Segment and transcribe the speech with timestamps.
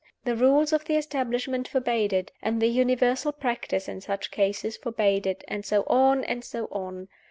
[0.25, 5.27] The rules of the establishment forbade it, and the universal practice in such cases forbade
[5.27, 7.07] it, and so on, and so on.